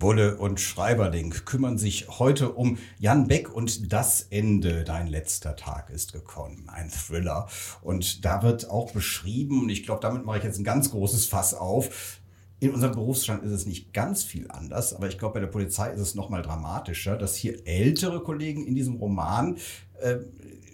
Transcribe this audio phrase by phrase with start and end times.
[0.00, 4.82] Bulle und Schreiberling kümmern sich heute um Jan Beck und das Ende.
[4.82, 6.68] Dein letzter Tag ist gekommen.
[6.68, 7.48] Ein Thriller.
[7.82, 11.26] Und da wird auch beschrieben, und ich glaube, damit mache ich jetzt ein ganz großes
[11.26, 12.18] Fass auf.
[12.60, 15.92] In unserem Berufsstand ist es nicht ganz viel anders, aber ich glaube, bei der Polizei
[15.92, 19.58] ist es noch mal dramatischer, dass hier ältere Kollegen in diesem Roman
[20.00, 20.16] äh,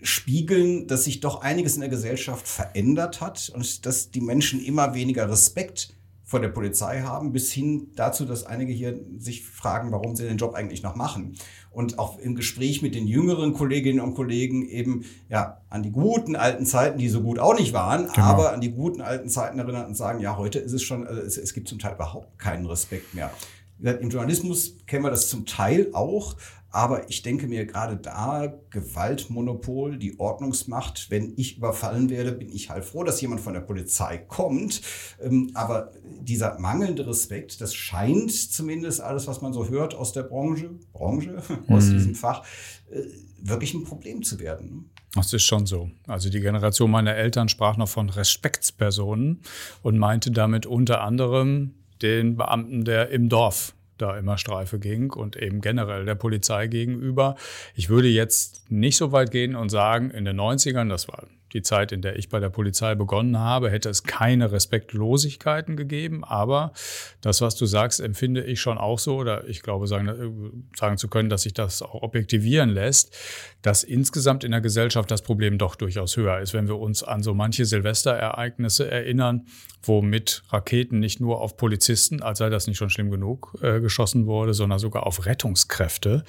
[0.02, 4.94] spiegeln, dass sich doch einiges in der Gesellschaft verändert hat und dass die Menschen immer
[4.94, 5.95] weniger Respekt
[6.28, 10.38] vor der Polizei haben, bis hin dazu, dass einige hier sich fragen, warum sie den
[10.38, 11.36] Job eigentlich noch machen.
[11.70, 16.34] Und auch im Gespräch mit den jüngeren Kolleginnen und Kollegen eben ja an die guten
[16.34, 18.26] alten Zeiten, die so gut auch nicht waren, genau.
[18.26, 21.20] aber an die guten alten Zeiten erinnern und sagen, ja, heute ist es schon, also
[21.20, 23.30] es, es gibt zum Teil überhaupt keinen Respekt mehr.
[23.78, 26.34] Im Journalismus kennen wir das zum Teil auch,
[26.70, 32.70] aber ich denke mir gerade da, Gewaltmonopol, die Ordnungsmacht, wenn ich überfallen werde, bin ich
[32.70, 34.82] halt froh, dass jemand von der Polizei kommt.
[35.22, 40.24] Ähm, aber dieser mangelnde Respekt, das scheint zumindest alles, was man so hört aus der
[40.24, 41.36] Branche, Branche,
[41.68, 41.92] aus mhm.
[41.92, 42.44] diesem Fach,
[42.90, 43.02] äh,
[43.40, 44.70] wirklich ein Problem zu werden.
[44.70, 44.84] Ne?
[45.14, 45.90] Das ist schon so.
[46.06, 49.40] Also die Generation meiner Eltern sprach noch von Respektspersonen
[49.82, 55.36] und meinte damit unter anderem den Beamten, der im Dorf da immer Streife ging und
[55.36, 57.36] eben generell der Polizei gegenüber.
[57.74, 61.62] Ich würde jetzt nicht so weit gehen und sagen, in den 90ern, das war die
[61.62, 66.22] Zeit, in der ich bei der Polizei begonnen habe, hätte es keine Respektlosigkeiten gegeben.
[66.22, 66.72] Aber
[67.22, 71.08] das, was du sagst, empfinde ich schon auch so, oder ich glaube, sagen, sagen zu
[71.08, 73.16] können, dass sich das auch objektivieren lässt,
[73.62, 77.22] dass insgesamt in der Gesellschaft das Problem doch durchaus höher ist, wenn wir uns an
[77.22, 79.46] so manche Silvesterereignisse erinnern,
[79.82, 83.80] wo mit Raketen nicht nur auf Polizisten, als sei das nicht schon schlimm genug, äh,
[83.80, 86.24] geschossen wurde, sondern sogar auf Rettungskräfte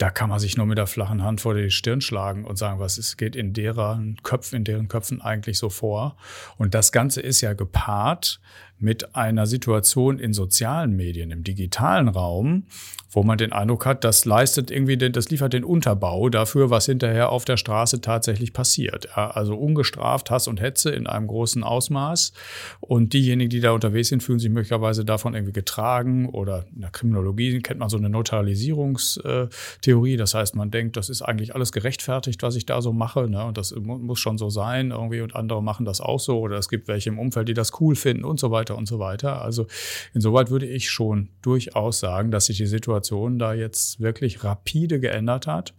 [0.00, 2.80] da kann man sich nur mit der flachen Hand vor die Stirn schlagen und sagen,
[2.80, 6.16] was ist, geht in deren Köpfen, in deren Köpfen eigentlich so vor.
[6.56, 8.40] Und das Ganze ist ja gepaart
[8.80, 12.64] mit einer Situation in sozialen Medien, im digitalen Raum,
[13.12, 16.86] wo man den Eindruck hat, das leistet irgendwie, den, das liefert den Unterbau dafür, was
[16.86, 19.18] hinterher auf der Straße tatsächlich passiert.
[19.18, 22.32] Also ungestraft Hass und Hetze in einem großen Ausmaß.
[22.78, 26.90] Und diejenigen, die da unterwegs sind, fühlen sich möglicherweise davon irgendwie getragen oder in der
[26.90, 30.16] Kriminologie kennt man so eine Neutralisierungstheorie.
[30.16, 33.28] Das heißt, man denkt, das ist eigentlich alles gerechtfertigt, was ich da so mache.
[33.28, 33.44] Ne?
[33.44, 36.68] Und das muss schon so sein irgendwie und andere machen das auch so oder es
[36.68, 39.42] gibt welche im Umfeld, die das cool finden und so weiter weiter und so weiter.
[39.42, 39.66] Also
[40.14, 45.46] insoweit würde ich schon durchaus sagen, dass sich die Situation da jetzt wirklich rapide geändert
[45.46, 45.74] hat.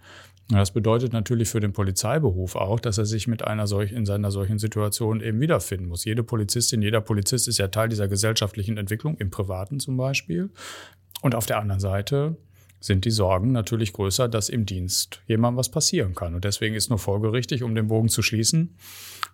[0.49, 4.31] Das bedeutet natürlich für den Polizeiberuf auch, dass er sich mit einer solch, in seiner
[4.31, 6.03] solchen Situation eben wiederfinden muss.
[6.03, 10.49] Jede Polizistin, jeder Polizist ist ja Teil dieser gesellschaftlichen Entwicklung, im Privaten zum Beispiel.
[11.21, 12.35] Und auf der anderen Seite
[12.81, 16.33] sind die Sorgen natürlich größer, dass im Dienst jemandem was passieren kann.
[16.33, 18.75] Und deswegen ist nur folgerichtig, um den Bogen zu schließen,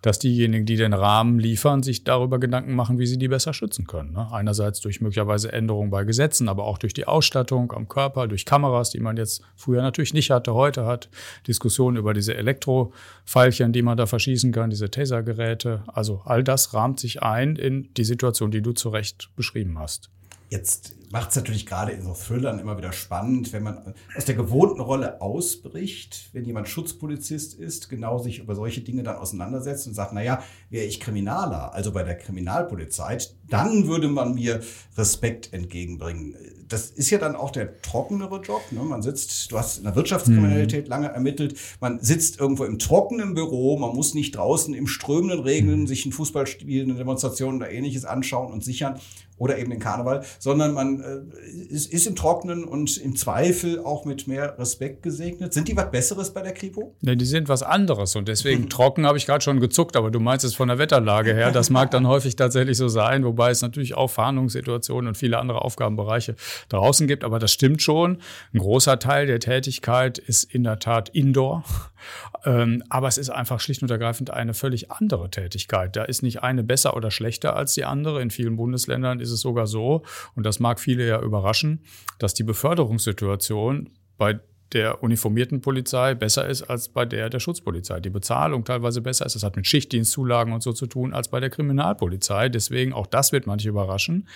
[0.02, 3.86] dass diejenigen, die den Rahmen liefern, sich darüber Gedanken machen, wie sie die besser schützen
[3.86, 4.12] können.
[4.12, 4.30] Ne?
[4.30, 8.90] Einerseits durch möglicherweise Änderungen bei Gesetzen, aber auch durch die Ausstattung am Körper, durch Kameras,
[8.90, 11.08] die man jetzt früher natürlich nicht hatte, heute hat.
[11.46, 15.84] Diskussionen über diese Elektrofeilchen, die man da verschießen kann, diese Tasergeräte.
[15.86, 20.10] Also all das rahmt sich ein in die Situation, die du zu Recht beschrieben hast.
[20.50, 24.34] Jetzt macht es natürlich gerade in so Thrillern immer wieder spannend, wenn man aus der
[24.34, 29.94] gewohnten Rolle ausbricht, wenn jemand Schutzpolizist ist, genau sich über solche Dinge dann auseinandersetzt und
[29.94, 34.60] sagt, naja, wäre ich Kriminaler, also bei der Kriminalpolizei, dann würde man mir
[34.96, 36.36] Respekt entgegenbringen.
[36.68, 38.60] Das ist ja dann auch der trockenere Job.
[38.70, 38.80] Ne?
[38.80, 40.90] Man sitzt, du hast in der Wirtschaftskriminalität mhm.
[40.90, 45.80] lange ermittelt, man sitzt irgendwo im trockenen Büro, man muss nicht draußen im strömenden Regen
[45.80, 45.86] mhm.
[45.86, 49.00] sich ein Fußballspiel, eine Demonstration oder ähnliches anschauen und sichern
[49.38, 54.04] oder eben den Karneval, sondern man äh, ist, ist, im Trocknen und im Zweifel auch
[54.04, 55.52] mit mehr Respekt gesegnet.
[55.52, 56.94] Sind die was Besseres bei der Kripo?
[57.00, 58.70] Ne, die sind was anderes und deswegen hm.
[58.70, 61.50] trocken habe ich gerade schon gezuckt, aber du meinst es von der Wetterlage her.
[61.50, 65.62] Das mag dann häufig tatsächlich so sein, wobei es natürlich auch Fahndungssituationen und viele andere
[65.62, 66.36] Aufgabenbereiche
[66.68, 67.24] draußen gibt.
[67.24, 68.18] Aber das stimmt schon.
[68.52, 71.64] Ein großer Teil der Tätigkeit ist in der Tat Indoor.
[72.44, 75.96] Ähm, aber es ist einfach schlicht und ergreifend eine völlig andere Tätigkeit.
[75.96, 78.22] Da ist nicht eine besser oder schlechter als die andere.
[78.22, 80.02] In vielen Bundesländern ist es sogar so,
[80.34, 81.80] und das mag viele ja überraschen,
[82.18, 84.40] dass die Beförderungssituation bei
[84.72, 88.00] der uniformierten Polizei besser ist als bei der der Schutzpolizei.
[88.00, 89.34] Die Bezahlung teilweise besser ist.
[89.34, 92.48] Das hat mit Schichtdienstzulagen und so zu tun als bei der Kriminalpolizei.
[92.48, 94.28] Deswegen, auch das wird manche überraschen,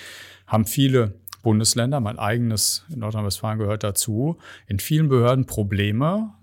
[0.46, 6.34] haben viele Bundesländer, mein eigenes in Nordrhein-Westfalen gehört dazu, in vielen Behörden Probleme,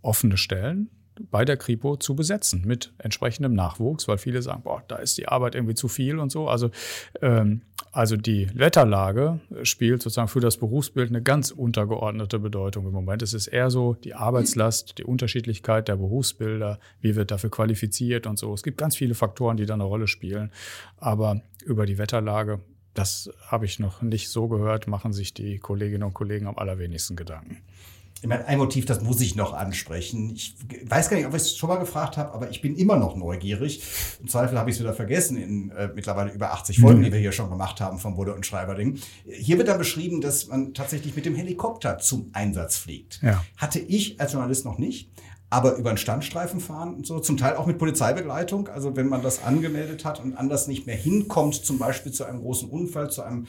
[0.00, 0.88] offene Stellen,
[1.30, 5.28] bei der Kripo zu besetzen mit entsprechendem Nachwuchs, weil viele sagen, boah, da ist die
[5.28, 6.48] Arbeit irgendwie zu viel und so.
[6.48, 6.70] Also,
[7.20, 7.60] ähm,
[7.92, 13.22] also die Wetterlage spielt sozusagen für das Berufsbild eine ganz untergeordnete Bedeutung im Moment.
[13.22, 18.38] Es ist eher so die Arbeitslast, die Unterschiedlichkeit der Berufsbilder, wie wird dafür qualifiziert und
[18.38, 18.52] so.
[18.54, 20.50] Es gibt ganz viele Faktoren, die da eine Rolle spielen.
[20.96, 22.60] Aber über die Wetterlage
[22.98, 27.14] das habe ich noch nicht so gehört, machen sich die Kolleginnen und Kollegen am allerwenigsten
[27.14, 27.62] Gedanken.
[28.20, 30.30] Ich meine, ein Motiv, das muss ich noch ansprechen.
[30.34, 32.96] Ich weiß gar nicht, ob ich es schon mal gefragt habe, aber ich bin immer
[32.96, 33.82] noch neugierig.
[34.20, 37.04] Im Zweifel habe ich es wieder vergessen in äh, mittlerweile über 80 Folgen, mhm.
[37.04, 38.98] die wir hier schon gemacht haben vom Bude und Schreiberding.
[39.24, 43.20] Hier wird dann beschrieben, dass man tatsächlich mit dem Helikopter zum Einsatz fliegt.
[43.22, 43.44] Ja.
[43.56, 45.10] Hatte ich als Journalist noch nicht
[45.50, 48.68] aber über einen Standstreifen fahren und so, zum Teil auch mit Polizeibegleitung.
[48.68, 52.40] Also wenn man das angemeldet hat und anders nicht mehr hinkommt, zum Beispiel zu einem
[52.40, 53.46] großen Unfall, zu einem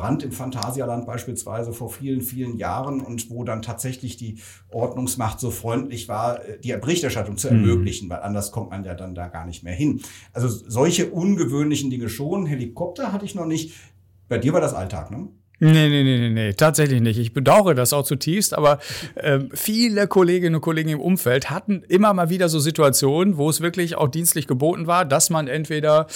[0.00, 4.38] Brand im Phantasialand beispielsweise vor vielen, vielen Jahren und wo dann tatsächlich die
[4.70, 7.56] Ordnungsmacht so freundlich war, äh, die Berichterstattung zu mhm.
[7.56, 8.12] ermöglichen, mhm.
[8.12, 10.00] weil anders kommt man ja dann da gar nicht mehr hin.
[10.32, 12.46] Also solche ungewöhnlichen Dinge schon.
[12.46, 13.74] Helikopter hatte ich noch nicht.
[14.28, 15.28] Bei dir war das Alltag, ne?
[15.62, 17.18] Nee, nee, nee, nee, nee, tatsächlich nicht.
[17.18, 18.78] Ich bedauere das auch zutiefst, aber
[19.16, 23.60] äh, viele Kolleginnen und Kollegen im Umfeld hatten immer mal wieder so Situationen, wo es
[23.60, 26.06] wirklich auch dienstlich geboten war, dass man entweder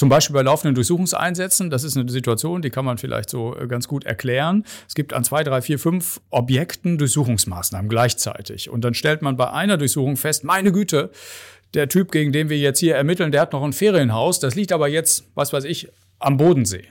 [0.00, 3.66] zum Beispiel bei laufenden Durchsuchungseinsätzen, das ist eine Situation, die kann man vielleicht so äh,
[3.66, 4.64] ganz gut erklären.
[4.88, 8.70] Es gibt an zwei, drei, vier, fünf Objekten Durchsuchungsmaßnahmen gleichzeitig.
[8.70, 11.10] Und dann stellt man bei einer Durchsuchung fest, meine Güte,
[11.74, 14.72] der Typ, gegen den wir jetzt hier ermitteln, der hat noch ein Ferienhaus, das liegt
[14.72, 15.88] aber jetzt, was weiß ich,
[16.18, 16.84] am Bodensee.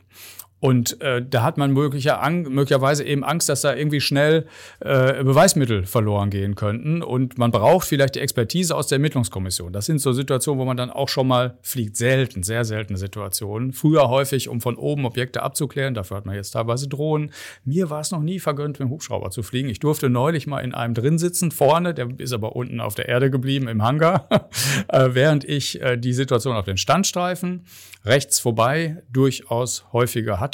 [0.60, 4.46] Und äh, da hat man möglicher, möglicherweise eben Angst, dass da irgendwie schnell
[4.82, 7.02] äh, Beweismittel verloren gehen könnten.
[7.02, 9.72] Und man braucht vielleicht die Expertise aus der Ermittlungskommission.
[9.72, 11.96] Das sind so Situationen, wo man dann auch schon mal fliegt.
[11.96, 13.72] Selten, sehr seltene Situationen.
[13.72, 15.94] Früher häufig, um von oben Objekte abzuklären.
[15.94, 17.32] Dafür hat man jetzt teilweise Drohnen.
[17.64, 19.70] Mir war es noch nie vergönnt, mit dem Hubschrauber zu fliegen.
[19.70, 23.08] Ich durfte neulich mal in einem drin sitzen, vorne, der ist aber unten auf der
[23.08, 24.28] Erde geblieben im Hangar,
[24.90, 27.66] äh, während ich äh, die Situation auf den Standstreifen
[28.06, 30.49] rechts vorbei durchaus häufiger hatte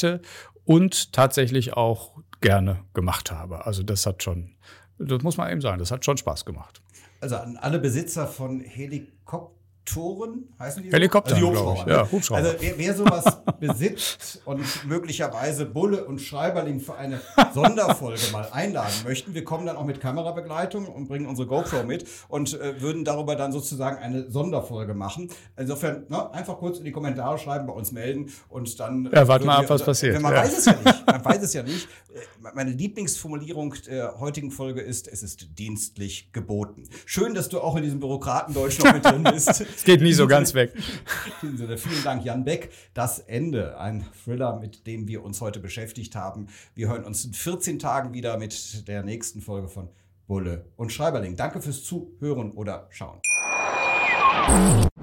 [0.64, 3.66] und tatsächlich auch gerne gemacht habe.
[3.66, 4.56] Also das hat schon,
[4.98, 6.82] das muss man eben sagen, das hat schon Spaß gemacht.
[7.22, 10.92] Also an alle Besitzer von Helikoptern Toren, heißen die?
[10.92, 11.50] Helikopter, so?
[11.50, 11.86] also ich.
[11.86, 12.42] Ja, Hubschrauber.
[12.42, 13.24] Also wer, wer sowas
[13.60, 17.22] besitzt und möglicherweise Bulle und Schreiberling für eine
[17.54, 22.06] Sonderfolge mal einladen möchten, wir kommen dann auch mit Kamerabegleitung und bringen unsere GoPro mit
[22.28, 25.30] und äh, würden darüber dann sozusagen eine Sonderfolge machen.
[25.56, 29.10] Insofern ne, einfach kurz in die Kommentare schreiben, bei uns melden und dann.
[29.14, 30.20] Ja, warte mal ab, was passiert.
[30.20, 30.40] Man ja.
[30.40, 31.08] weiß es ja nicht.
[31.08, 31.88] Man weiß es ja nicht.
[32.14, 32.20] Äh,
[32.56, 36.90] meine Lieblingsformulierung der heutigen Folge ist, es ist dienstlich geboten.
[37.06, 39.66] Schön, dass du auch in diesem Bürokratendeutsch noch mit drin bist.
[39.76, 40.74] Es geht nie so ganz weg.
[41.42, 42.72] Vielen Dank, Jan Beck.
[42.94, 46.48] Das Ende, ein Thriller, mit dem wir uns heute beschäftigt haben.
[46.74, 49.90] Wir hören uns in 14 Tagen wieder mit der nächsten Folge von
[50.28, 51.36] Bulle und Schreiberling.
[51.36, 53.20] Danke fürs Zuhören oder Schauen.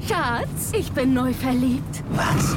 [0.06, 2.02] Schatz, ich bin neu verliebt.
[2.10, 2.56] Was?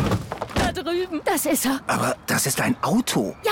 [0.55, 1.21] Da drüben.
[1.25, 1.81] Das ist er.
[1.87, 3.35] Aber das ist ein Auto.
[3.43, 3.51] Ja,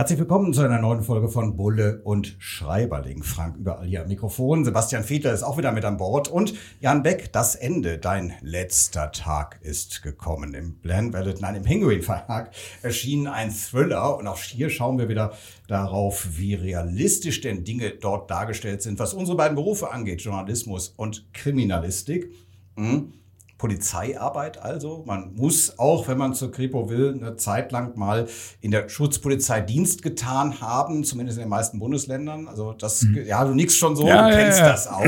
[0.00, 3.22] Herzlich willkommen zu einer neuen Folge von Bulle und Schreiberling.
[3.22, 4.64] Frank überall hier am Mikrofon.
[4.64, 6.28] Sebastian Fiedler ist auch wieder mit an Bord.
[6.28, 10.54] Und Jan Beck, das Ende, dein letzter Tag ist gekommen.
[10.54, 12.50] Im Bland nein, im Penguin Verlag
[12.80, 14.16] erschien ein Thriller.
[14.16, 15.34] Und auch hier schauen wir wieder
[15.68, 21.32] darauf, wie realistisch denn Dinge dort dargestellt sind, was unsere beiden Berufe angeht, Journalismus und
[21.34, 22.32] Kriminalistik.
[22.78, 23.12] Hm.
[23.60, 25.04] Polizeiarbeit also.
[25.06, 28.26] Man muss auch, wenn man zur Kripo will, eine Zeit lang mal
[28.62, 32.48] in der Schutzpolizei Dienst getan haben, zumindest in den meisten Bundesländern.
[32.48, 33.22] Also das, mhm.
[33.26, 34.72] ja, du nix schon so, ja, du kennst ja, ja.
[34.72, 35.04] das auch.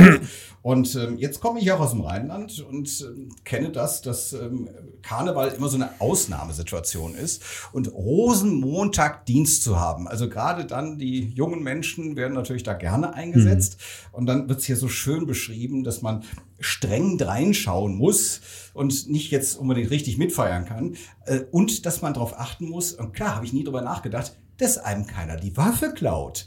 [0.63, 4.71] Und ähm, jetzt komme ich auch aus dem Rheinland und ähm, kenne das, dass ähm,
[5.03, 7.43] Karneval immer so eine Ausnahmesituation ist.
[7.73, 13.15] Und Rosenmontag Dienst zu haben, also gerade dann die jungen Menschen werden natürlich da gerne
[13.15, 13.79] eingesetzt.
[13.79, 14.15] Mhm.
[14.15, 16.23] Und dann wird es hier so schön beschrieben, dass man
[16.61, 18.41] streng reinschauen muss
[18.73, 20.95] und nicht jetzt unbedingt richtig mitfeiern kann.
[21.27, 24.79] Äh, und dass man darauf achten muss, und klar, habe ich nie drüber nachgedacht, dass
[24.79, 26.47] einem keiner die Waffe klaut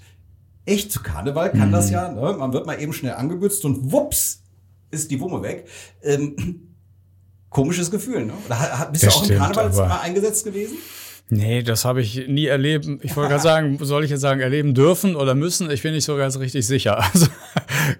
[0.65, 1.73] echt zu Karneval kann mhm.
[1.73, 2.11] das ja.
[2.11, 2.35] Ne?
[2.37, 4.43] Man wird mal eben schnell angebützt und wups
[4.91, 5.67] ist die Wumme weg.
[6.03, 6.67] Ähm,
[7.49, 8.33] komisches Gefühl, ne?
[8.45, 10.77] Oder bist das du auch im Karneval mal eingesetzt gewesen?
[11.29, 12.99] Nee, das habe ich nie erleben.
[13.01, 15.71] Ich wollte gerade sagen, soll ich jetzt sagen, erleben dürfen oder müssen?
[15.71, 17.03] Ich bin nicht so ganz richtig sicher.
[17.13, 17.27] Also,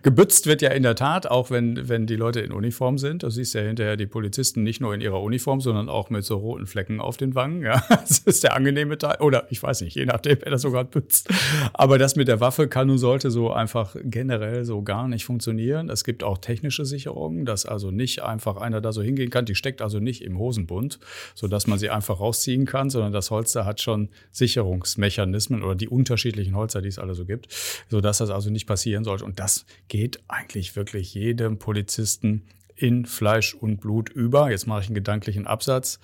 [0.01, 3.23] gebützt wird ja in der Tat, auch wenn, wenn die Leute in Uniform sind.
[3.23, 6.37] Du siehst ja hinterher die Polizisten nicht nur in ihrer Uniform, sondern auch mit so
[6.37, 7.61] roten Flecken auf den Wangen.
[7.61, 9.17] Ja, das ist der angenehme Teil.
[9.19, 11.29] Oder ich weiß nicht, je nachdem, wer das sogar bützt.
[11.73, 15.89] Aber das mit der Waffe kann und sollte so einfach generell so gar nicht funktionieren.
[15.89, 19.45] Es gibt auch technische Sicherungen, dass also nicht einfach einer da so hingehen kann.
[19.45, 20.99] Die steckt also nicht im Hosenbund,
[21.33, 26.55] sodass man sie einfach rausziehen kann, sondern das Holster hat schon Sicherungsmechanismen oder die unterschiedlichen
[26.55, 27.47] Holster, die es alle so gibt,
[27.89, 29.25] sodass das also nicht passieren sollte.
[29.25, 32.43] Und das geht eigentlich wirklich jedem Polizisten
[32.75, 34.49] in Fleisch und Blut über.
[34.49, 35.99] Jetzt mache ich einen gedanklichen Absatz,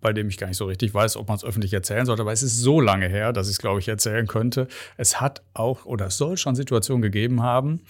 [0.00, 2.32] bei dem ich gar nicht so richtig weiß, ob man es öffentlich erzählen sollte, aber
[2.32, 4.68] es ist so lange her, dass ich es, glaube ich, erzählen könnte.
[4.96, 7.80] Es hat auch oder es soll schon Situationen gegeben haben,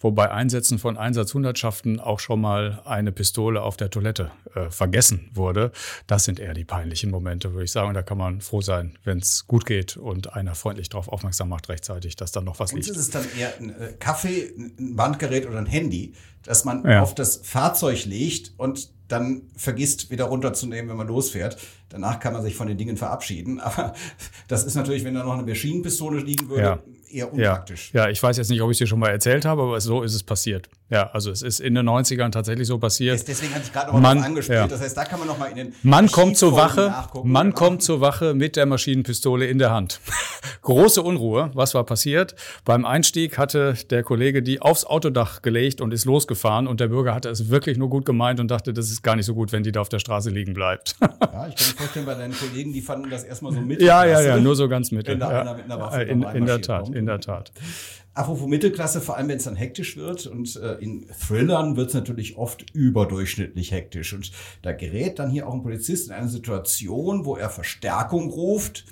[0.00, 5.30] wo bei Einsätzen von Einsatzhundertschaften auch schon mal eine Pistole auf der Toilette äh, vergessen
[5.34, 5.72] wurde.
[6.06, 7.88] Das sind eher die peinlichen Momente, würde ich sagen.
[7.88, 11.48] Und da kann man froh sein, wenn es gut geht und einer freundlich darauf aufmerksam
[11.48, 12.96] macht rechtzeitig, dass da noch was Uns liegt.
[12.98, 16.12] ist es dann eher ein äh, Kaffee, ein Bandgerät oder ein Handy,
[16.44, 17.02] das man Ja.
[17.02, 21.58] auf das Fahrzeug legt und dann vergisst, wieder runterzunehmen, wenn man losfährt.
[21.90, 23.60] Danach kann man sich von den Dingen verabschieden.
[23.60, 23.94] Aber
[24.48, 26.78] das ist natürlich, wenn da noch eine Maschinenpistole liegen würde, Ja.
[27.10, 27.90] Eher Ja, unpraktisch.
[27.92, 30.02] ja, ich weiß jetzt nicht, ob ich es dir schon mal erzählt habe, aber so
[30.02, 30.68] ist es passiert.
[30.88, 33.16] Ja, also es ist in den 90ern tatsächlich so passiert.
[33.16, 34.58] Jetzt- Deswegen hatte ich gerade noch drauf angespielt.
[34.58, 34.68] ja.
[34.68, 36.94] Das heißt, da kann man noch mal in den Man kommt zur Wache,
[37.24, 40.00] man kommt zur Wache mit der Maschinenpistole in der Hand.
[40.62, 41.50] Große Unruhe.
[41.54, 42.36] Was war passiert?
[42.64, 47.14] Beim Einstieg hatte der Kollege die aufs Autodach gelegt und ist losgefahren und der Bürger
[47.14, 49.64] hatte es wirklich nur gut gemeint und dachte, das ist gar nicht so gut, wenn
[49.64, 50.96] die da auf der Straße liegen bleibt.
[51.36, 53.82] Ja, ich kann mir vorstellen, bei deinen Kollegen, die fanden das erstmal so mit.
[53.82, 55.12] ja, ja, ja, nur so ganz mittel.
[55.14, 55.40] Wenn da ja.
[55.42, 56.95] einer mit einer Waffe in, in der reinmarschiert Tat, kommt.
[56.96, 57.52] In der Tat.
[58.14, 61.94] Apropos Mittelklasse, vor allem wenn es dann hektisch wird und äh, in Thrillern wird es
[61.94, 67.26] natürlich oft überdurchschnittlich hektisch und da gerät dann hier auch ein Polizist in eine Situation,
[67.26, 68.86] wo er Verstärkung ruft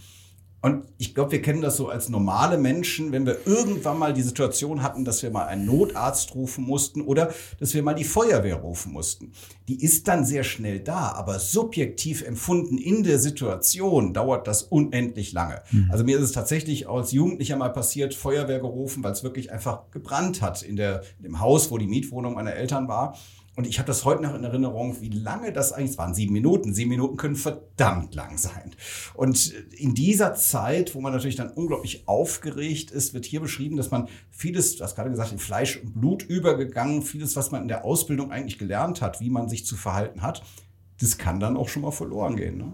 [0.64, 4.22] und ich glaube, wir kennen das so als normale Menschen, wenn wir irgendwann mal die
[4.22, 8.56] Situation hatten, dass wir mal einen Notarzt rufen mussten oder dass wir mal die Feuerwehr
[8.56, 9.32] rufen mussten.
[9.68, 15.32] Die ist dann sehr schnell da, aber subjektiv empfunden in der Situation dauert das unendlich
[15.32, 15.60] lange.
[15.90, 19.90] Also mir ist es tatsächlich als Jugendlicher mal passiert, Feuerwehr gerufen, weil es wirklich einfach
[19.90, 23.18] gebrannt hat in, der, in dem Haus, wo die Mietwohnung meiner Eltern war.
[23.56, 26.14] Und ich habe das heute noch in Erinnerung, wie lange das eigentlich es waren.
[26.14, 26.74] Sieben Minuten.
[26.74, 28.74] Sieben Minuten können verdammt lang sein.
[29.14, 33.92] Und in dieser Zeit, wo man natürlich dann unglaublich aufgeregt ist, wird hier beschrieben, dass
[33.92, 37.68] man vieles, du hast gerade gesagt, in Fleisch und Blut übergegangen, vieles, was man in
[37.68, 40.42] der Ausbildung eigentlich gelernt hat, wie man sich zu verhalten hat,
[41.00, 42.58] das kann dann auch schon mal verloren gehen.
[42.58, 42.72] Ne?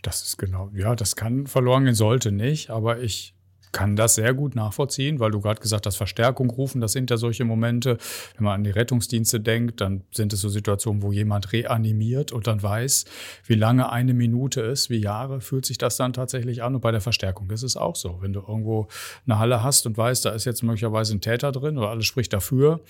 [0.00, 3.34] Das ist genau, ja, das kann verloren gehen, sollte nicht, aber ich
[3.72, 7.16] kann das sehr gut nachvollziehen, weil du gerade gesagt hast, Verstärkung rufen, das sind ja
[7.16, 7.96] solche Momente.
[8.36, 12.46] Wenn man an die Rettungsdienste denkt, dann sind es so Situationen, wo jemand reanimiert und
[12.46, 13.06] dann weiß,
[13.46, 16.74] wie lange eine Minute ist, wie Jahre fühlt sich das dann tatsächlich an.
[16.74, 18.18] Und bei der Verstärkung ist es auch so.
[18.20, 18.88] Wenn du irgendwo
[19.26, 22.32] eine Halle hast und weißt, da ist jetzt möglicherweise ein Täter drin oder alles spricht
[22.32, 22.80] dafür,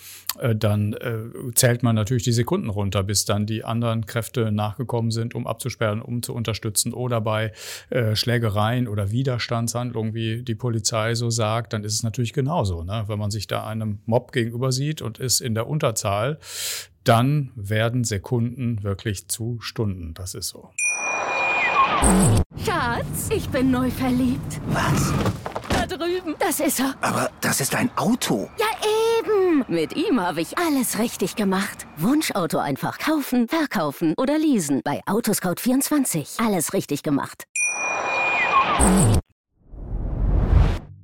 [0.40, 1.18] äh, dann äh,
[1.54, 6.02] zählt man natürlich die Sekunden runter, bis dann die anderen Kräfte nachgekommen sind, um abzusperren,
[6.02, 7.52] um zu unterstützen oder bei
[7.90, 12.82] äh, Schlägereien oder Widerstandshandlungen, wie die Polizei so sagt, dann ist es natürlich genauso.
[12.82, 13.04] Ne?
[13.06, 16.38] Wenn man sich da einem Mob gegenüber sieht und ist in der Unterzahl,
[17.04, 20.14] dann werden Sekunden wirklich zu Stunden.
[20.14, 20.70] Das ist so.
[22.64, 24.62] Schatz, ich bin neu verliebt.
[24.68, 25.12] Was?
[25.68, 26.36] Da drüben.
[26.38, 26.94] Das ist er.
[27.02, 28.48] Aber das ist ein Auto.
[28.58, 28.66] Ja,
[29.18, 29.66] eben.
[29.68, 31.86] Mit ihm habe ich alles richtig gemacht.
[31.98, 34.80] Wunschauto einfach kaufen, verkaufen oder leasen.
[34.82, 36.42] Bei Autoscout24.
[36.42, 37.44] Alles richtig gemacht.